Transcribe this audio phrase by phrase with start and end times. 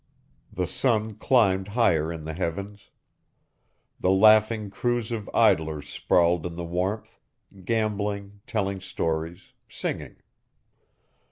[0.51, 2.89] The sun climbed higher in the heavens.
[3.99, 7.19] The laughing crews of idlers sprawled in the warmth,
[7.63, 10.15] gambling, telling stories, singing.